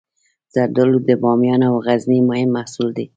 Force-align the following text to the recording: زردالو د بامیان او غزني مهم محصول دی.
زردالو 0.53 0.97
د 1.07 1.11
بامیان 1.23 1.61
او 1.69 1.75
غزني 1.85 2.19
مهم 2.29 2.49
محصول 2.57 2.89
دی. 2.97 3.05